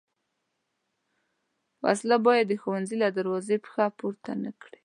وسله 1.83 2.17
باید 2.25 2.45
د 2.49 2.53
ښوونځي 2.61 2.95
له 3.03 3.09
دروازې 3.17 3.55
پښه 3.65 3.85
پورته 3.99 4.31
نه 4.43 4.51
کړي 4.61 4.77